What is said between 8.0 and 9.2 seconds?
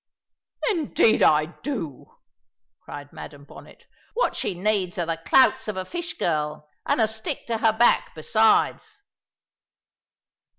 besides."